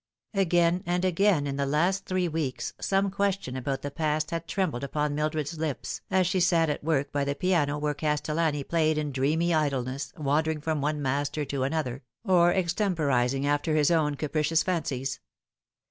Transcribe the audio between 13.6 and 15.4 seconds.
his own capricious fancies.